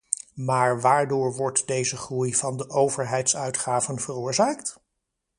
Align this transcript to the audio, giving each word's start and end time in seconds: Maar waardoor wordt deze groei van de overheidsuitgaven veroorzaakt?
Maar 0.35 0.81
waardoor 0.81 1.35
wordt 1.35 1.67
deze 1.67 1.97
groei 1.97 2.33
van 2.35 2.57
de 2.57 2.69
overheidsuitgaven 2.69 3.99
veroorzaakt? 3.99 4.79